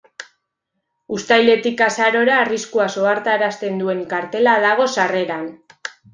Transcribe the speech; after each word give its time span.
Uztailetik 1.17 1.83
azarora 1.87 2.39
arriskuaz 2.45 2.89
ohartarazten 3.03 3.79
duen 3.83 4.03
kartela 4.17 4.57
dago 4.67 4.91
sarreran. 4.99 5.47